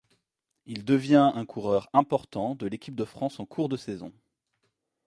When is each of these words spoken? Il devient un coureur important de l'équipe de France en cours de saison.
Il 0.65 0.83
devient 0.83 1.31
un 1.35 1.45
coureur 1.45 1.87
important 1.93 2.55
de 2.55 2.65
l'équipe 2.65 2.95
de 2.95 3.05
France 3.05 3.39
en 3.39 3.45
cours 3.45 3.69
de 3.69 3.77
saison. 3.77 4.11